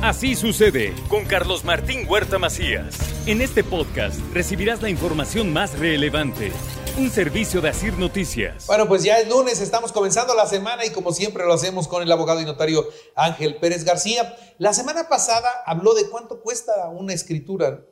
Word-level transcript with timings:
Así 0.00 0.36
sucede 0.36 0.94
con 1.08 1.24
Carlos 1.24 1.64
Martín 1.64 2.06
Huerta 2.08 2.38
Macías. 2.38 2.96
En 3.26 3.40
este 3.40 3.64
podcast 3.64 4.16
recibirás 4.32 4.80
la 4.80 4.90
información 4.90 5.52
más 5.52 5.76
relevante. 5.76 6.52
Un 6.96 7.10
servicio 7.10 7.60
de 7.60 7.70
Asir 7.70 7.94
Noticias. 7.98 8.68
Bueno, 8.68 8.86
pues 8.86 9.02
ya 9.02 9.18
es 9.18 9.28
lunes, 9.28 9.60
estamos 9.60 9.90
comenzando 9.90 10.34
la 10.36 10.46
semana 10.46 10.86
y 10.86 10.90
como 10.90 11.12
siempre 11.12 11.44
lo 11.44 11.52
hacemos 11.52 11.88
con 11.88 12.00
el 12.00 12.12
abogado 12.12 12.40
y 12.40 12.44
notario 12.44 12.86
Ángel 13.16 13.56
Pérez 13.56 13.82
García. 13.82 14.36
La 14.58 14.72
semana 14.72 15.08
pasada 15.08 15.48
habló 15.66 15.94
de 15.94 16.08
cuánto 16.08 16.42
cuesta 16.42 16.88
una 16.90 17.12
escritura 17.12 17.84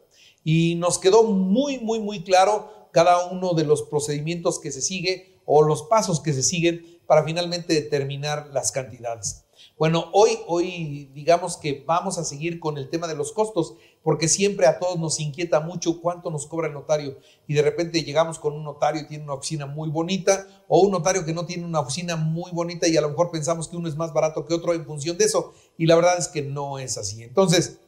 y 0.45 0.77
nos 0.77 0.98
quedó 0.98 1.25
muy, 1.25 1.80
muy, 1.80 1.98
muy 1.98 2.23
claro 2.23 2.88
cada 2.93 3.27
uno 3.27 3.54
de 3.54 3.64
los 3.64 3.82
procedimientos 3.82 4.61
que 4.61 4.70
se 4.70 4.80
sigue 4.80 5.41
o 5.45 5.62
los 5.62 5.82
pasos 5.82 6.20
que 6.20 6.32
se 6.32 6.45
siguen 6.45 6.95
para 7.07 7.25
finalmente 7.25 7.75
determinar 7.75 8.50
las 8.52 8.72
cantidades. 8.72 9.46
Bueno, 9.79 10.09
hoy, 10.12 10.39
hoy 10.46 11.11
digamos 11.14 11.57
que 11.57 11.84
vamos 11.86 12.18
a 12.18 12.25
seguir 12.25 12.61
con 12.61 12.79
el 12.79 12.89
tema 12.89 13.07
de 13.07 13.14
los 13.14 13.32
costos, 13.32 13.75
porque 14.03 14.29
siempre 14.29 14.67
a 14.67 14.79
todos 14.79 14.99
nos 14.99 15.21
inquieta 15.21 15.61
mucho 15.61 16.00
cuánto 16.00 16.30
nos 16.30 16.46
cobra 16.46 16.68
el 16.68 16.75
notario 16.75 17.18
y 17.46 17.54
de 17.54 17.63
repente 17.63 18.03
llegamos 18.03 18.39
con 18.39 18.54
un 18.54 18.64
notario 18.64 19.03
y 19.03 19.07
tiene 19.07 19.25
una 19.25 19.35
oficina 19.35 19.66
muy 19.66 19.90
bonita 19.90 20.46
o 20.68 20.80
un 20.80 20.93
notario 20.93 21.25
que 21.25 21.32
no 21.35 21.44
tiene 21.44 21.64
una 21.64 21.80
oficina 21.80 22.16
muy 22.16 22.50
bonita 22.53 22.86
y 22.86 22.96
a 22.96 23.00
lo 23.00 23.11
mejor 23.11 23.30
pensamos 23.30 23.68
que 23.68 23.77
uno 23.77 23.88
es 23.88 23.96
más 23.96 24.13
barato 24.13 24.46
que 24.46 24.54
otro 24.54 24.72
en 24.72 24.86
función 24.86 25.18
de 25.18 25.25
eso 25.25 25.52
y 25.77 25.86
la 25.86 25.96
verdad 25.96 26.18
es 26.18 26.29
que 26.29 26.43
no 26.43 26.79
es 26.79 26.96
así. 26.96 27.22
Entonces, 27.22 27.79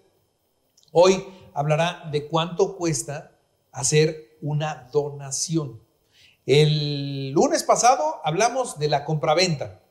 hoy 0.92 1.24
hablará 1.54 2.08
de 2.10 2.26
cuánto 2.28 2.76
cuesta 2.76 3.32
hacer 3.72 4.36
una 4.42 4.88
donación. 4.92 5.80
El 6.48 7.32
lunes 7.32 7.62
pasado 7.62 8.22
hablamos 8.24 8.78
de 8.78 8.88
la 8.88 9.04
compraventa. 9.04 9.82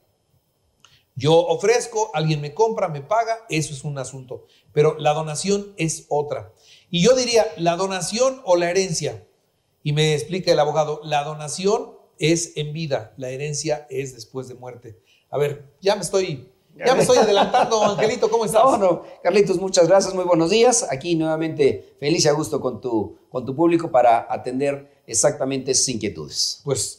Yo 1.16 1.36
ofrezco, 1.36 2.10
alguien 2.16 2.42
me 2.42 2.56
compra, 2.56 2.88
me 2.88 3.02
paga, 3.02 3.46
eso 3.48 3.74
es 3.74 3.84
un 3.84 4.00
asunto. 4.00 4.48
Pero 4.74 4.98
la 4.98 5.14
donación 5.14 5.76
es 5.78 6.08
otra. 6.10 6.52
Y 6.90 7.04
yo 7.04 7.16
diría, 7.16 7.46
la 7.58 7.76
donación 7.76 8.42
o 8.44 8.56
la 8.56 8.72
herencia. 8.72 9.24
Y 9.84 9.94
me 9.94 10.16
explica 10.16 10.52
el 10.52 10.58
abogado, 10.58 11.00
la 11.04 11.24
donación 11.24 11.92
es 12.18 12.54
en 12.58 12.74
vida, 12.74 13.14
la 13.18 13.30
herencia 13.30 13.86
es 13.92 14.16
después 14.16 14.48
de 14.48 14.56
muerte. 14.56 15.00
A 15.30 15.38
ver, 15.38 15.76
ya 15.80 15.94
me 15.94 16.02
estoy, 16.02 16.52
ya 16.76 16.96
me 16.96 17.02
estoy 17.02 17.20
adelantando, 17.20 17.84
Angelito, 17.84 18.32
¿cómo 18.32 18.46
estás? 18.46 18.64
No, 18.64 18.78
no, 18.80 19.04
Carlitos, 19.22 19.58
muchas 19.58 19.88
gracias, 19.88 20.16
muy 20.16 20.24
buenos 20.24 20.50
días. 20.50 20.88
Aquí 20.90 21.14
nuevamente 21.14 21.96
feliz 22.00 22.26
y 22.26 22.28
a 22.30 22.34
gusto 22.34 22.60
con 22.60 22.82
tu, 22.82 23.18
con 23.38 23.46
tu 23.46 23.56
público 23.56 23.92
para 23.92 24.26
atender 24.34 25.04
exactamente 25.06 25.70
esas 25.70 25.88
inquietudes. 25.90 26.60
Pues 26.64 26.98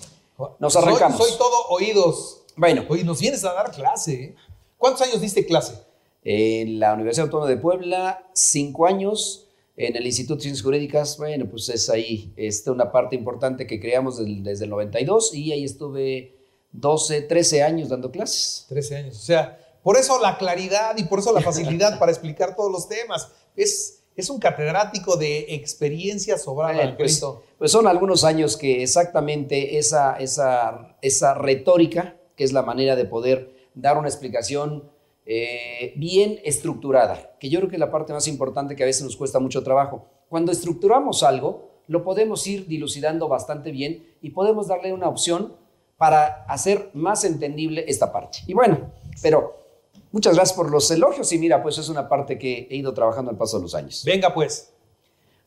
nos 0.61 0.77
arrancamos. 0.77 1.19
Soy, 1.19 1.31
soy 1.31 1.39
todo 1.39 1.67
oídos. 1.71 2.43
Bueno. 2.55 2.85
Oye, 2.89 3.03
nos 3.03 3.21
vienes 3.21 3.45
a 3.45 3.53
dar 3.55 3.73
clase. 3.73 4.13
¿eh? 4.15 4.35
¿Cuántos 4.77 5.03
años 5.03 5.21
diste 5.21 5.45
clase? 5.45 5.83
En 6.23 6.79
la 6.79 6.95
Universidad 6.95 7.27
Autónoma 7.27 7.51
de 7.51 7.57
Puebla, 7.57 8.31
cinco 8.35 8.87
años. 8.87 9.49
En 9.77 9.97
el 9.97 10.07
Instituto 10.07 10.37
de 10.37 10.43
Ciencias 10.43 10.65
Jurídicas, 10.65 11.19
bueno, 11.19 11.47
pues 11.51 11.69
es 11.71 11.91
ahí 11.91 12.33
está 12.37 12.71
una 12.71 12.93
parte 12.93 13.17
importante 13.17 13.67
que 13.67 13.81
creamos 13.81 14.19
desde 14.45 14.65
el 14.65 14.71
92 14.71 15.35
y 15.35 15.51
ahí 15.51 15.65
estuve 15.65 16.37
12, 16.71 17.23
13 17.23 17.63
años 17.65 17.89
dando 17.89 18.13
clases. 18.13 18.65
13 18.69 18.97
años. 18.97 19.17
O 19.17 19.23
sea, 19.23 19.59
por 19.83 19.97
eso 19.97 20.21
la 20.21 20.39
claridad 20.39 20.97
y 20.99 21.05
por 21.05 21.19
eso 21.19 21.33
la 21.33 21.41
facilidad 21.51 21.99
para 21.99 22.13
explicar 22.13 22.55
todos 22.55 22.71
los 22.71 22.89
temas. 22.89 23.29
Es, 23.57 23.98
es 24.21 24.31
un 24.31 24.41
catedrático 24.41 25.17
de 25.17 25.55
experiencia 25.55 26.37
sobrada. 26.39 26.75
Bueno, 26.75 26.95
pues, 26.97 27.25
pues, 27.57 27.71
son 27.71 27.87
algunos 27.87 28.25
años 28.25 28.57
que 28.57 28.83
exactamente 28.83 29.79
esa, 29.79 30.17
esa, 30.17 30.97
esa 31.01 31.35
retórica 31.35 32.17
que 32.35 32.45
es 32.45 32.53
la 32.53 32.63
manera 32.63 32.97
de 32.97 33.05
poder 33.05 33.55
dar 33.75 33.97
una 33.97 34.09
explicación 34.09 34.91
eh, 35.25 35.93
bien 35.97 36.41
estructurada, 36.45 37.37
que 37.39 37.49
yo 37.49 37.61
creo 37.61 37.71
que 37.71 37.77
es 37.77 37.81
la 37.81 37.91
parte 37.91 38.13
más 38.13 38.27
importante 38.29 38.75
que 38.75 38.83
a 38.83 38.87
veces 38.87 39.03
nos 39.03 39.17
cuesta 39.17 39.39
mucho 39.39 39.63
trabajo. 39.63 40.07
Cuando 40.29 40.51
estructuramos 40.51 41.23
algo, 41.23 41.83
lo 41.87 42.03
podemos 42.03 42.47
ir 42.47 42.67
dilucidando 42.67 43.29
bastante 43.29 43.71
bien 43.71 44.17
y 44.21 44.31
podemos 44.31 44.67
darle 44.69 44.93
una 44.93 45.09
opción 45.09 45.55
para 45.97 46.45
hacer 46.45 46.91
más 46.95 47.25
entendible 47.25 47.85
esta 47.89 48.13
parte. 48.13 48.39
Y 48.47 48.55
bueno, 48.55 48.91
pero 49.23 49.68
muchas 50.13 50.35
gracias 50.35 50.57
por 50.57 50.71
los 50.71 50.91
elogios 50.91 51.33
y 51.33 51.39
mira, 51.39 51.63
pues 51.63 51.79
es 51.79 51.89
una 51.89 52.09
parte 52.09 52.39
que 52.39 52.67
he 52.71 52.77
ido 52.77 52.95
trabajando 52.95 53.31
al 53.31 53.37
paso 53.37 53.59
de 53.59 53.63
los 53.63 53.75
años. 53.75 54.03
Venga 54.05 54.33
pues. 54.35 54.73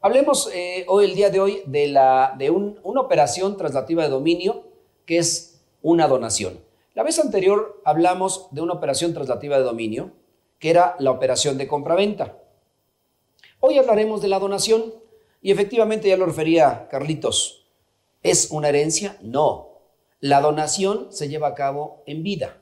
Hablemos 0.01 0.49
eh, 0.53 0.85
hoy, 0.87 1.05
el 1.05 1.15
día 1.15 1.29
de 1.29 1.39
hoy, 1.39 1.61
de, 1.65 1.87
la, 1.87 2.33
de 2.37 2.49
una 2.49 3.01
operación 3.01 3.55
traslativa 3.55 4.03
de 4.03 4.09
dominio 4.09 4.63
que 5.05 5.17
es 5.17 5.61
una 5.81 6.07
donación. 6.07 6.59
La 6.93 7.03
vez 7.03 7.19
anterior 7.19 7.81
hablamos 7.85 8.47
de 8.51 8.61
una 8.61 8.73
operación 8.73 9.13
traslativa 9.13 9.57
de 9.57 9.63
dominio, 9.63 10.11
que 10.59 10.69
era 10.69 10.95
la 10.99 11.11
operación 11.11 11.57
de 11.57 11.67
compraventa. 11.67 12.37
Hoy 13.59 13.77
hablaremos 13.77 14.21
de 14.21 14.27
la 14.27 14.39
donación 14.39 14.93
y 15.41 15.51
efectivamente 15.51 16.07
ya 16.07 16.17
lo 16.17 16.25
refería 16.25 16.87
Carlitos. 16.89 17.65
¿Es 18.23 18.51
una 18.51 18.69
herencia? 18.69 19.17
No. 19.21 19.79
La 20.19 20.41
donación 20.41 21.07
se 21.11 21.29
lleva 21.29 21.47
a 21.47 21.55
cabo 21.55 22.03
en 22.05 22.23
vida. 22.23 22.60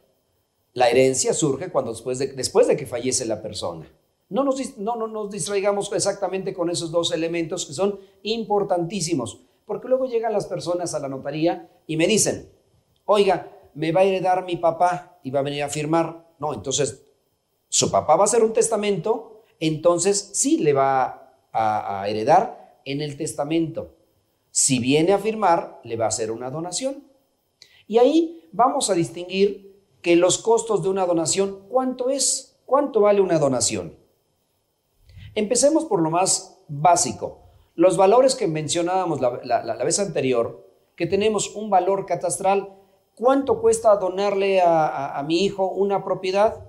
La 0.73 0.89
herencia 0.89 1.33
surge 1.33 1.71
cuando 1.71 1.93
después 1.93 2.67
de, 2.67 2.77
que 2.77 2.85
fallece 2.85 3.25
la 3.25 3.41
persona. 3.41 3.91
No 4.29 4.43
nos, 4.43 4.77
no, 4.77 4.95
no 4.95 5.07
nos 5.07 5.31
distraigamos 5.31 5.91
exactamente 5.91 6.53
con 6.53 6.69
esos 6.69 6.91
dos 6.91 7.11
elementos 7.11 7.65
que 7.65 7.73
son 7.73 7.99
importantísimos, 8.21 9.41
porque 9.65 9.87
luego 9.87 10.05
llegan 10.05 10.33
las 10.33 10.45
personas 10.45 10.93
a 10.93 10.99
la 10.99 11.09
notaría 11.09 11.69
y 11.87 11.97
me 11.97 12.05
dicen, 12.05 12.51
oiga, 13.05 13.51
me 13.73 13.91
va 13.91 14.01
a 14.01 14.03
heredar 14.03 14.45
mi 14.45 14.57
papá 14.57 15.19
y 15.23 15.31
va 15.31 15.39
a 15.39 15.43
venir 15.43 15.63
a 15.63 15.69
firmar. 15.69 16.27
No, 16.37 16.53
entonces 16.53 17.03
su 17.67 17.89
papá 17.89 18.15
va 18.15 18.23
a 18.23 18.25
hacer 18.25 18.43
un 18.43 18.53
testamento, 18.53 19.43
entonces 19.59 20.31
sí 20.33 20.59
le 20.59 20.73
va 20.73 21.33
a, 21.51 22.01
a 22.01 22.09
heredar 22.09 22.79
en 22.85 23.01
el 23.01 23.17
testamento. 23.17 23.95
Si 24.51 24.79
viene 24.79 25.13
a 25.13 25.19
firmar, 25.19 25.81
le 25.83 25.95
va 25.95 26.05
a 26.05 26.09
hacer 26.09 26.31
una 26.31 26.51
donación. 26.51 27.03
Y 27.87 27.97
ahí 27.97 28.47
vamos 28.51 28.89
a 28.91 28.93
distinguir 28.93 29.68
que 30.01 30.15
los 30.15 30.37
costos 30.37 30.83
de 30.83 30.89
una 30.89 31.05
donación, 31.05 31.59
¿cuánto 31.69 32.09
es? 32.09 32.59
¿Cuánto 32.65 33.01
vale 33.01 33.21
una 33.21 33.39
donación? 33.39 33.97
Empecemos 35.35 35.85
por 35.85 36.01
lo 36.01 36.09
más 36.09 36.59
básico. 36.67 37.39
Los 37.75 37.97
valores 37.97 38.35
que 38.35 38.47
mencionábamos 38.47 39.21
la, 39.21 39.63
la, 39.63 39.83
vez 39.83 39.99
anterior, 39.99 40.67
que 40.95 41.05
tenemos 41.05 41.55
un 41.55 41.69
valor 41.69 42.05
catastral 42.05 42.79
¿Cuánto 43.19 43.59
cuesta 43.59 43.97
donarle 43.97 44.61
a, 44.61 45.21
mi 45.27 45.43
hijo 45.43 45.67
una 45.67 46.05
propiedad? 46.05 46.63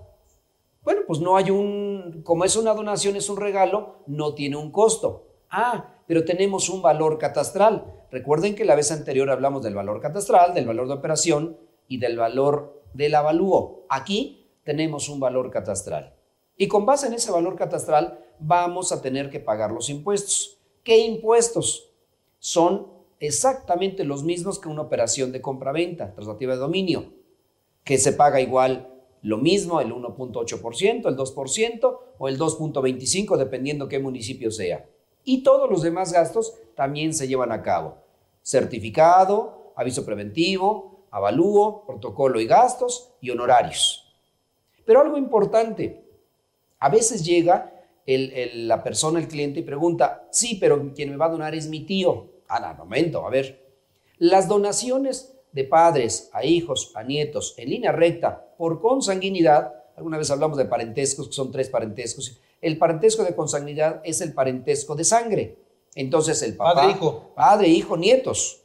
Bueno, 0.82 1.02
pues 1.06 1.20
no 1.20 1.36
hay 1.36 1.48
un, 1.48 2.22
como 2.24 2.44
es 2.44 2.56
una 2.56 2.74
donación, 2.74 3.14
es 3.14 3.28
un 3.30 3.36
regalo, 3.36 4.00
no 4.08 4.34
tiene 4.34 4.56
un 4.56 4.72
costo. 4.72 5.28
Ah, 5.48 5.94
pero 6.08 6.24
tenemos 6.24 6.68
un 6.68 6.82
valor 6.82 7.18
catastral. 7.18 7.84
Recuerden 8.10 8.56
que 8.56 8.64
la 8.64 8.74
vez 8.74 8.90
anterior 8.90 9.30
hablamos 9.30 9.62
del 9.62 9.76
valor 9.76 10.00
catastral, 10.00 10.52
del 10.52 10.66
valor 10.66 10.88
de 10.88 10.94
operación 10.94 11.56
y 11.86 11.98
del 11.98 12.18
valor 12.18 12.79
del 12.94 13.14
avalúo. 13.14 13.84
Aquí 13.88 14.46
tenemos 14.64 15.08
un 15.08 15.20
valor 15.20 15.50
catastral. 15.50 16.14
Y 16.56 16.68
con 16.68 16.84
base 16.84 17.06
en 17.06 17.14
ese 17.14 17.30
valor 17.30 17.56
catastral 17.56 18.24
vamos 18.38 18.92
a 18.92 19.00
tener 19.00 19.30
que 19.30 19.40
pagar 19.40 19.72
los 19.72 19.88
impuestos. 19.88 20.58
¿Qué 20.82 20.98
impuestos? 20.98 21.90
Son 22.38 22.88
exactamente 23.18 24.04
los 24.04 24.24
mismos 24.24 24.58
que 24.58 24.68
una 24.68 24.82
operación 24.82 25.32
de 25.32 25.40
compra-venta, 25.40 26.12
traslativa 26.14 26.54
de 26.54 26.58
dominio, 26.58 27.12
que 27.84 27.98
se 27.98 28.12
paga 28.12 28.40
igual 28.40 28.88
lo 29.22 29.36
mismo, 29.36 29.80
el 29.80 29.92
1.8%, 29.92 31.06
el 31.06 31.16
2% 31.16 31.98
o 32.18 32.28
el 32.28 32.38
2.25%, 32.38 33.36
dependiendo 33.36 33.88
qué 33.88 33.98
municipio 33.98 34.50
sea. 34.50 34.88
Y 35.24 35.42
todos 35.42 35.70
los 35.70 35.82
demás 35.82 36.12
gastos 36.12 36.54
también 36.74 37.12
se 37.12 37.28
llevan 37.28 37.52
a 37.52 37.62
cabo. 37.62 37.98
Certificado, 38.42 39.72
aviso 39.76 40.06
preventivo, 40.06 40.99
avalúo, 41.10 41.84
protocolo 41.86 42.40
y 42.40 42.46
gastos 42.46 43.12
y 43.20 43.30
honorarios. 43.30 44.12
Pero 44.84 45.00
algo 45.00 45.16
importante, 45.16 46.04
a 46.78 46.88
veces 46.88 47.24
llega 47.24 47.74
la 48.06 48.82
persona, 48.82 49.20
el 49.20 49.28
cliente, 49.28 49.60
y 49.60 49.62
pregunta, 49.62 50.26
sí, 50.30 50.56
pero 50.60 50.92
quien 50.94 51.10
me 51.10 51.16
va 51.16 51.26
a 51.26 51.30
donar 51.30 51.54
es 51.54 51.68
mi 51.68 51.80
tío. 51.80 52.26
Ah, 52.48 52.74
momento, 52.76 53.24
a 53.26 53.30
ver. 53.30 53.68
Las 54.18 54.48
donaciones 54.48 55.36
de 55.52 55.64
padres 55.64 56.30
a 56.32 56.44
hijos, 56.44 56.92
a 56.94 57.02
nietos, 57.02 57.54
en 57.56 57.70
línea 57.70 57.92
recta, 57.92 58.54
por 58.56 58.80
consanguinidad, 58.80 59.74
alguna 59.96 60.18
vez 60.18 60.30
hablamos 60.30 60.58
de 60.58 60.64
parentescos, 60.64 61.28
que 61.28 61.34
son 61.34 61.52
tres 61.52 61.68
parentescos. 61.68 62.40
El 62.60 62.78
parentesco 62.78 63.22
de 63.24 63.34
consanguinidad 63.34 64.00
es 64.04 64.20
el 64.20 64.32
parentesco 64.34 64.94
de 64.94 65.04
sangre. 65.04 65.56
Entonces, 65.94 66.42
el 66.42 66.56
papá, 66.56 66.74
padre, 66.74 66.92
hijo. 66.92 67.32
Padre, 67.34 67.68
hijo, 67.68 67.96
nietos. 67.96 68.62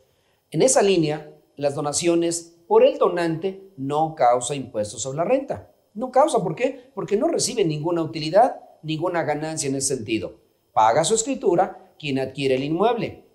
En 0.52 0.62
esa 0.62 0.81
línea, 0.81 1.31
las 1.57 1.75
donaciones 1.75 2.57
por 2.68 2.84
el 2.84 2.98
donante 2.98 3.72
no 3.78 4.16
causa 4.16 4.56
impuestos 4.56 5.02
sobre 5.02 5.18
la 5.18 5.24
renta. 5.24 5.72
No 5.94 6.12
causa, 6.12 6.44
¿por 6.44 6.56
qué? 6.56 6.92
Porque 6.94 7.18
no 7.18 7.28
recibe 7.28 7.63
ninguna 7.63 8.02
utilidad, 8.02 8.60
ninguna 8.84 9.24
ganancia 9.24 9.69
en 9.69 9.75
ese 9.75 9.96
sentido. 9.96 10.40
Paga 10.74 11.04
su 11.04 11.16
escritura 11.16 11.94
quien 11.98 12.19
adquiere 12.19 12.56
el 12.56 12.63
inmueble. 12.63 13.25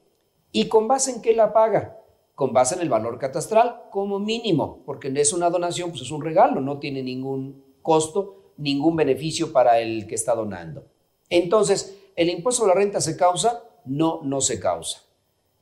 ¿Y 0.52 0.66
con 0.68 0.88
base 0.88 1.12
en 1.12 1.22
qué 1.22 1.34
la 1.34 1.52
paga? 1.52 1.98
Con 2.34 2.52
base 2.52 2.74
en 2.74 2.80
el 2.80 2.88
valor 2.88 3.18
catastral 3.18 3.84
como 3.90 4.18
mínimo, 4.18 4.82
porque 4.84 5.12
es 5.14 5.32
una 5.32 5.48
donación, 5.48 5.90
pues 5.90 6.02
es 6.02 6.10
un 6.10 6.22
regalo, 6.22 6.60
no 6.60 6.78
tiene 6.78 7.02
ningún 7.02 7.64
costo 7.82 8.40
ningún 8.60 8.94
beneficio 8.94 9.52
para 9.52 9.80
el 9.80 10.06
que 10.06 10.14
está 10.14 10.34
donando. 10.34 10.84
Entonces, 11.28 11.98
¿el 12.14 12.28
impuesto 12.28 12.64
a 12.64 12.68
la 12.68 12.74
renta 12.74 13.00
se 13.00 13.16
causa? 13.16 13.64
No, 13.84 14.20
no 14.22 14.40
se 14.40 14.60
causa, 14.60 15.02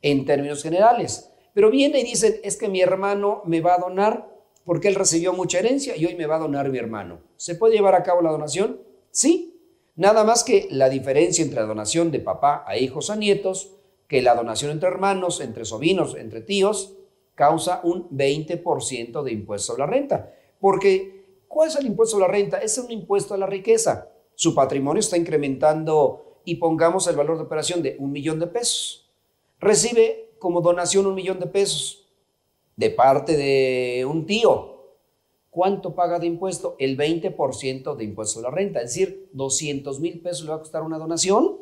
en 0.03 0.25
términos 0.25 0.63
generales. 0.63 1.33
Pero 1.59 1.73
viene 1.73 1.99
y 1.99 2.05
dice, 2.05 2.41
es 2.45 2.57
que 2.57 2.69
mi 2.69 2.81
hermano 2.81 3.43
me 3.45 3.61
va 3.61 3.75
a 3.75 3.79
donar 3.79 4.31
porque 4.65 4.87
él 4.87 4.95
recibió 4.95 5.33
mucha 5.33 5.59
herencia 5.59 5.97
y 5.97 6.07
hoy 6.07 6.15
me 6.15 6.27
va 6.27 6.37
a 6.37 6.39
donar 6.39 6.69
mi 6.69 6.79
hermano. 6.79 7.19
¿Se 7.37 7.57
puede 7.57 7.75
llevar 7.75 7.97
a 7.97 8.05
cabo 8.05 8.23
la 8.23 8.31
donación? 8.31 8.81
Sí. 9.11 9.61
Nada 9.97 10.23
más 10.23 10.45
que 10.45 10.69
la 10.71 10.89
diferencia 10.89 11.43
entre 11.43 11.59
la 11.59 11.67
donación 11.67 12.13
de 12.13 12.21
papá 12.21 12.63
a 12.65 12.77
hijos 12.77 13.11
a 13.11 13.17
nietos, 13.17 13.73
que 14.07 14.23
la 14.23 14.37
donación 14.37 14.71
entre 14.71 14.89
hermanos, 14.89 15.41
entre 15.41 15.65
sobrinos, 15.65 16.15
entre 16.15 16.43
tíos, 16.43 16.95
causa 17.35 17.81
un 17.83 18.09
20% 18.11 19.25
de 19.25 19.33
impuesto 19.33 19.75
a 19.75 19.79
la 19.79 19.87
renta. 19.87 20.33
Porque, 20.61 21.43
¿cuál 21.49 21.71
es 21.71 21.75
el 21.75 21.87
impuesto 21.87 22.19
a 22.19 22.21
la 22.21 22.29
renta? 22.29 22.59
Es 22.59 22.79
un 22.79 22.93
impuesto 22.93 23.35
a 23.35 23.37
la 23.37 23.47
riqueza. 23.47 24.13
Su 24.37 24.55
patrimonio 24.55 25.01
está 25.01 25.17
incrementando 25.17 26.41
y 26.45 26.55
pongamos 26.55 27.09
el 27.09 27.17
valor 27.17 27.37
de 27.37 27.43
operación 27.43 27.83
de 27.83 27.97
un 27.99 28.13
millón 28.13 28.39
de 28.39 28.47
pesos. 28.47 29.11
Recibe 29.59 30.28
como 30.39 30.61
donación 30.61 31.07
un 31.07 31.15
millón 31.15 31.41
de 31.41 31.47
pesos 31.47 32.09
de 32.77 32.91
parte 32.91 33.37
de 33.37 34.07
un 34.09 34.25
tío. 34.25 34.77
¿Cuánto 35.51 35.95
paga 35.95 36.19
de 36.19 36.27
impuesto? 36.27 36.77
El 36.79 36.97
20% 36.97 37.97
de 37.97 38.05
impuesto 38.05 38.39
a 38.39 38.43
la 38.43 38.51
renta. 38.51 38.81
Es 38.81 38.91
decir, 38.95 39.29
200 39.33 39.99
mil 39.99 40.21
pesos 40.21 40.45
le 40.45 40.51
va 40.51 40.57
a 40.57 40.61
costar 40.61 40.83
una 40.83 40.99
donación. 40.99 41.59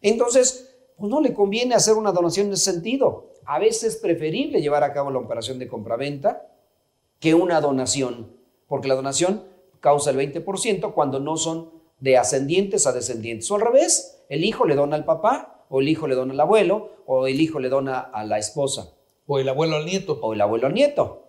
Entonces, 0.00 0.74
pues 0.96 1.08
no 1.08 1.20
le 1.20 1.32
conviene 1.32 1.74
hacer 1.74 1.94
una 1.94 2.12
donación 2.12 2.48
en 2.48 2.54
ese 2.54 2.72
sentido. 2.72 3.32
A 3.44 3.58
veces 3.58 3.94
es 3.94 4.00
preferible 4.00 4.60
llevar 4.60 4.82
a 4.82 4.92
cabo 4.92 5.10
la 5.10 5.18
operación 5.18 5.58
de 5.58 5.68
compraventa 5.68 6.48
que 7.20 7.34
una 7.34 7.60
donación, 7.60 8.32
porque 8.66 8.88
la 8.88 8.96
donación 8.96 9.44
causa 9.80 10.10
el 10.10 10.16
20% 10.16 10.92
cuando 10.92 11.20
no 11.20 11.36
son 11.36 11.70
de 12.00 12.16
ascendientes 12.16 12.86
a 12.86 12.92
descendientes. 12.92 13.48
O 13.50 13.54
al 13.54 13.60
revés, 13.60 14.24
el 14.28 14.44
hijo 14.44 14.64
le 14.64 14.74
dona 14.74 14.96
al 14.96 15.04
papá, 15.04 15.61
o 15.74 15.80
el 15.80 15.88
hijo 15.88 16.06
le 16.06 16.14
dona 16.14 16.34
al 16.34 16.40
abuelo, 16.40 16.90
o 17.06 17.26
el 17.26 17.40
hijo 17.40 17.58
le 17.58 17.70
dona 17.70 17.98
a 17.98 18.26
la 18.26 18.36
esposa. 18.36 18.92
O 19.26 19.38
el 19.38 19.48
abuelo 19.48 19.76
al 19.76 19.86
nieto. 19.86 20.18
O 20.20 20.34
el 20.34 20.40
abuelo 20.42 20.66
al 20.66 20.74
nieto. 20.74 21.24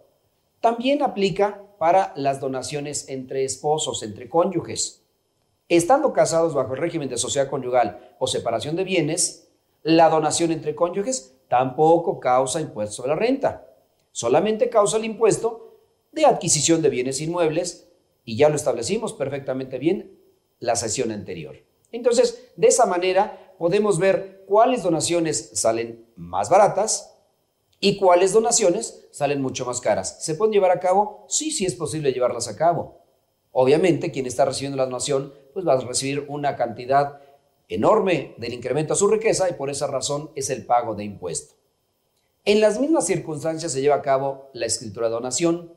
También 0.59 1.01
aplica 1.01 1.61
para 1.79 2.11
las 2.17 2.41
donaciones 2.41 3.07
entre 3.07 3.45
esposos, 3.45 4.03
entre 4.03 4.27
cónyuges. 4.27 5.01
Estando 5.69 6.11
casados 6.11 6.53
bajo 6.53 6.73
el 6.73 6.81
régimen 6.81 7.07
de 7.07 7.17
sociedad 7.17 7.49
conyugal 7.49 8.15
o 8.19 8.27
separación 8.27 8.75
de 8.75 8.83
bienes, 8.83 9.47
la 9.81 10.09
donación 10.09 10.51
entre 10.51 10.75
cónyuges 10.75 11.37
tampoco 11.47 12.19
causa 12.19 12.59
impuesto 12.59 13.05
a 13.05 13.07
la 13.07 13.15
renta. 13.15 13.65
Solamente 14.11 14.69
causa 14.69 14.97
el 14.97 15.05
impuesto 15.05 15.77
de 16.11 16.25
adquisición 16.25 16.81
de 16.81 16.89
bienes 16.89 17.21
inmuebles 17.21 17.87
y 18.25 18.35
ya 18.35 18.49
lo 18.49 18.57
establecimos 18.57 19.13
perfectamente 19.13 19.77
bien 19.77 20.19
la 20.59 20.75
sesión 20.75 21.11
anterior. 21.11 21.55
Entonces, 21.93 22.51
de 22.57 22.67
esa 22.67 22.85
manera 22.85 23.42
podemos 23.57 23.99
ver 23.99 24.43
cuáles 24.47 24.83
donaciones 24.83 25.51
salen 25.53 26.05
más 26.15 26.49
baratas 26.49 27.15
y 27.79 27.97
cuáles 27.97 28.33
donaciones 28.33 29.05
salen 29.11 29.41
mucho 29.41 29.65
más 29.65 29.81
caras. 29.81 30.23
¿Se 30.23 30.35
pueden 30.35 30.53
llevar 30.53 30.71
a 30.71 30.79
cabo? 30.79 31.25
Sí, 31.27 31.51
sí 31.51 31.65
es 31.65 31.75
posible 31.75 32.13
llevarlas 32.13 32.47
a 32.47 32.55
cabo. 32.55 33.01
Obviamente, 33.51 34.11
quien 34.11 34.25
está 34.25 34.45
recibiendo 34.45 34.77
la 34.77 34.85
donación, 34.85 35.33
pues 35.53 35.67
va 35.67 35.73
a 35.73 35.81
recibir 35.81 36.25
una 36.27 36.55
cantidad 36.55 37.21
enorme 37.67 38.35
del 38.37 38.53
incremento 38.53 38.93
a 38.93 38.95
su 38.95 39.07
riqueza 39.07 39.49
y 39.49 39.53
por 39.53 39.69
esa 39.69 39.87
razón 39.87 40.31
es 40.35 40.49
el 40.49 40.65
pago 40.65 40.95
de 40.95 41.03
impuesto. 41.03 41.55
En 42.45 42.59
las 42.59 42.79
mismas 42.79 43.05
circunstancias 43.05 43.71
se 43.71 43.81
lleva 43.81 43.95
a 43.95 44.01
cabo 44.01 44.49
la 44.53 44.65
escritura 44.65 45.07
de 45.07 45.13
donación, 45.13 45.73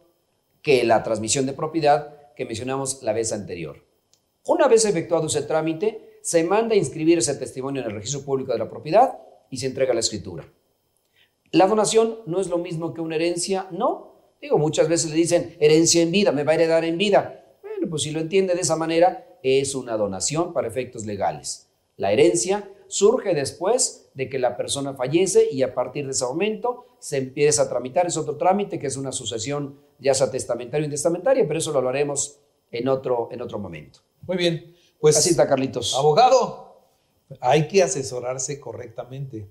que 0.63 0.85
la 0.85 1.03
transmisión 1.03 1.47
de 1.47 1.53
propiedad 1.53 2.33
que 2.35 2.45
mencionamos 2.45 3.03
la 3.03 3.13
vez 3.13 3.33
anterior. 3.33 3.85
Una 4.45 4.69
vez 4.69 4.85
efectuado 4.85 5.27
ese 5.27 5.43
trámite, 5.43 6.06
se 6.27 6.43
manda 6.43 6.75
a 6.75 6.77
inscribir 6.77 7.19
ese 7.19 7.37
testimonio 7.37 7.83
en 7.83 7.87
el 7.87 7.95
registro 7.95 8.23
público 8.23 8.51
de 8.51 8.59
la 8.59 8.69
propiedad 8.69 9.17
y 9.49 9.59
se 9.59 9.67
entrega 9.67 9.95
la 9.95 10.01
escritura. 10.01 10.45
La 11.53 11.69
donación 11.69 12.19
no 12.27 12.41
es 12.41 12.49
lo 12.49 12.59
mismo 12.59 12.93
que 12.93 13.01
una 13.01 13.15
herencia, 13.15 13.69
no. 13.71 14.33
Digo, 14.43 14.59
muchas 14.59 14.89
veces 14.89 15.13
le 15.13 15.17
dicen 15.17 15.57
herencia 15.61 16.03
en 16.03 16.11
vida, 16.11 16.33
me 16.33 16.43
va 16.43 16.51
a 16.51 16.55
heredar 16.57 16.85
en 16.85 16.99
vida. 16.99 17.45
Bueno, 17.63 17.87
pues 17.89 18.03
si 18.03 18.11
lo 18.11 18.19
entiende 18.19 18.57
de 18.57 18.63
esa 18.63 18.75
manera, 18.75 19.39
es 19.41 19.77
una 19.77 19.97
donación 19.97 20.53
para 20.53 20.67
efectos 20.67 21.07
legales. 21.07 21.69
La 21.97 22.11
herencia 22.11 22.73
surge 22.89 23.33
después 23.33 24.11
de 24.15 24.29
que 24.29 24.41
la 24.41 24.57
persona 24.57 24.95
fallece 24.95 25.47
y 25.49 25.63
a 25.63 25.75
partir 25.75 26.07
de 26.07 26.11
ese 26.11 26.25
momento 26.25 26.87
se 26.99 27.19
empieza 27.19 27.63
a 27.63 27.69
tramitar, 27.69 28.09
es 28.09 28.17
otro 28.17 28.37
trámite 28.37 28.81
que 28.81 28.89
es 28.89 28.97
una 28.97 29.13
sucesión 29.13 29.79
ya 30.01 30.13
sea 30.13 30.29
testamentaria 30.29 30.83
o 30.83 30.87
intestamentaria, 30.87 31.47
pero 31.47 31.61
eso 31.61 31.71
lo 31.71 31.79
hablaremos 31.79 32.41
en 32.73 32.89
otro, 32.89 33.29
en 33.31 33.43
otro 33.43 33.61
momento. 33.61 34.01
Muy 34.27 34.37
bien, 34.37 34.76
pues 35.07 35.19
así 35.19 35.31
está 35.31 35.47
Carlitos. 35.47 35.95
Abogado, 35.95 36.81
hay 37.41 37.69
que 37.69 37.83
asesorarse 37.83 38.59
correctamente 38.59 39.49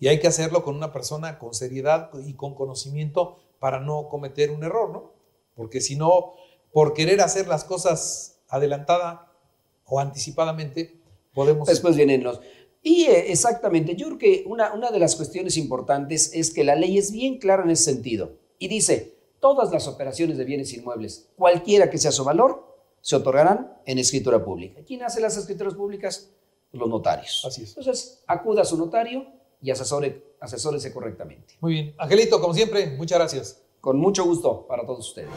y 0.00 0.08
hay 0.08 0.18
que 0.18 0.26
hacerlo 0.26 0.64
con 0.64 0.74
una 0.74 0.92
persona 0.92 1.38
con 1.38 1.54
seriedad 1.54 2.10
y 2.26 2.34
con 2.34 2.56
conocimiento 2.56 3.38
para 3.60 3.78
no 3.78 4.08
cometer 4.08 4.50
un 4.50 4.64
error, 4.64 4.90
¿no? 4.90 5.12
Porque 5.54 5.80
si 5.80 5.94
no, 5.94 6.34
por 6.72 6.94
querer 6.94 7.20
hacer 7.20 7.46
las 7.46 7.62
cosas 7.62 8.40
adelantada 8.48 9.32
o 9.84 10.00
anticipadamente, 10.00 11.00
podemos... 11.32 11.68
Después 11.68 11.94
vienen 11.94 12.24
los... 12.24 12.40
Y 12.82 13.04
eh, 13.04 13.30
exactamente, 13.30 13.94
yo 13.94 14.06
creo 14.06 14.18
que 14.18 14.44
una, 14.46 14.72
una 14.72 14.90
de 14.90 14.98
las 14.98 15.14
cuestiones 15.14 15.56
importantes 15.56 16.32
es 16.34 16.52
que 16.52 16.64
la 16.64 16.74
ley 16.74 16.98
es 16.98 17.12
bien 17.12 17.38
clara 17.38 17.62
en 17.62 17.70
ese 17.70 17.84
sentido. 17.92 18.32
Y 18.58 18.66
dice, 18.66 19.16
todas 19.38 19.70
las 19.70 19.86
operaciones 19.86 20.38
de 20.38 20.44
bienes 20.44 20.72
inmuebles, 20.72 21.28
cualquiera 21.36 21.88
que 21.88 21.98
sea 21.98 22.10
su 22.10 22.24
valor, 22.24 22.67
se 23.00 23.16
otorgarán 23.16 23.72
en 23.84 23.98
escritura 23.98 24.44
pública. 24.44 24.80
¿Quién 24.86 25.02
hace 25.02 25.20
las 25.20 25.36
escrituras 25.36 25.74
públicas? 25.74 26.30
Los 26.72 26.88
notarios. 26.88 27.44
Así 27.46 27.62
es. 27.62 27.70
Entonces, 27.70 28.22
acuda 28.26 28.62
a 28.62 28.64
su 28.64 28.76
notario 28.76 29.26
y 29.62 29.70
asesore, 29.70 30.34
asesórese 30.40 30.92
correctamente. 30.92 31.54
Muy 31.60 31.72
bien. 31.72 31.94
Angelito, 31.98 32.40
como 32.40 32.54
siempre, 32.54 32.88
muchas 32.96 33.18
gracias. 33.18 33.62
Con 33.80 33.98
mucho 33.98 34.24
gusto 34.24 34.66
para 34.66 34.84
todos 34.84 35.08
ustedes. 35.08 35.30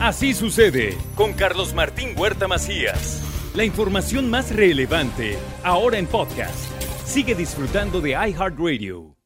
Así 0.00 0.32
sucede 0.32 0.96
con 1.14 1.34
Carlos 1.34 1.74
Martín 1.74 2.18
Huerta 2.18 2.48
Macías. 2.48 3.20
La 3.54 3.64
información 3.64 4.30
más 4.30 4.54
relevante, 4.54 5.36
ahora 5.62 5.98
en 5.98 6.06
podcast. 6.06 6.70
Sigue 7.04 7.34
disfrutando 7.34 8.00
de 8.00 8.10
iHeartRadio. 8.10 9.19